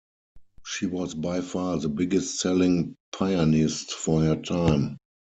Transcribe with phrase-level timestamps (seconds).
[0.65, 4.97] She was by far the biggest selling pianist of her time.